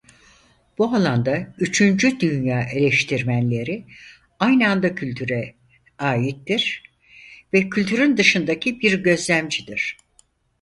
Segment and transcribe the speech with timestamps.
[0.77, 3.85] Bu alanda Üçüncü Dünya eleştirmenleri
[4.39, 5.55] aynı anda kültüre
[5.99, 6.83] aittir
[7.53, 9.97] ve kültürün dışındaki bir gözlemcidir.